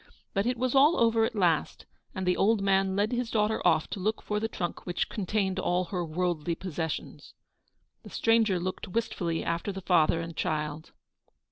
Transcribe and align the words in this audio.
But 0.33 0.47
it 0.47 0.57
was 0.57 0.73
all 0.73 0.97
over 0.99 1.25
at 1.25 1.35
last, 1.35 1.85
and 2.15 2.25
the 2.25 2.35
old 2.35 2.63
man 2.63 2.95
led 2.95 3.11
his 3.11 3.29
daughter 3.29 3.61
off 3.63 3.87
to 3.91 3.99
look 3.99 4.23
for 4.23 4.39
the 4.39 4.47
trunk 4.47 4.83
which 4.87 5.09
contained 5.09 5.59
all 5.59 5.83
her 5.85 6.03
worldly 6.03 6.55
possessions. 6.55 7.35
The 8.01 8.09
stranger 8.09 8.59
looked 8.59 8.87
wistfully 8.87 9.43
after 9.43 9.71
the 9.71 9.81
father 9.81 10.19
and 10.19 10.35
child. 10.35 10.91